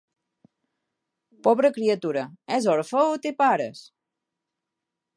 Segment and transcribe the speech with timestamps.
[1.49, 2.25] Pobra criatura,
[2.57, 3.87] és orfe o té pares?